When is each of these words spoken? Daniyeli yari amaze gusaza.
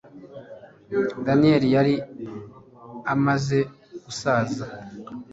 Daniyeli 1.25 1.67
yari 1.75 1.95
amaze 3.13 3.59
gusaza. 4.03 4.65